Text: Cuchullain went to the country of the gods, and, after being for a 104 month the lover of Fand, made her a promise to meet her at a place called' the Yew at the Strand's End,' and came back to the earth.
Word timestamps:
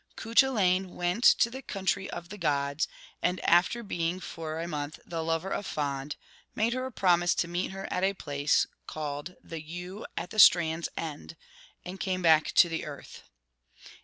Cuchullain 0.15 0.95
went 0.95 1.23
to 1.23 1.51
the 1.51 1.61
country 1.61 2.09
of 2.09 2.29
the 2.29 2.37
gods, 2.39 2.87
and, 3.21 3.39
after 3.41 3.83
being 3.83 4.19
for 4.19 4.53
a 4.57 4.61
104 4.63 4.67
month 4.67 4.99
the 5.07 5.23
lover 5.23 5.51
of 5.51 5.67
Fand, 5.67 6.15
made 6.55 6.73
her 6.73 6.87
a 6.87 6.91
promise 6.91 7.35
to 7.35 7.47
meet 7.47 7.69
her 7.69 7.87
at 7.93 8.03
a 8.03 8.15
place 8.15 8.65
called' 8.87 9.35
the 9.51 9.61
Yew 9.61 10.07
at 10.17 10.31
the 10.31 10.39
Strand's 10.39 10.89
End,' 10.97 11.35
and 11.85 11.99
came 11.99 12.23
back 12.23 12.51
to 12.53 12.67
the 12.67 12.83
earth. 12.83 13.29